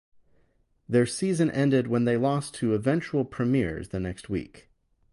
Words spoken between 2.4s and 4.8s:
to eventual premiers the next week.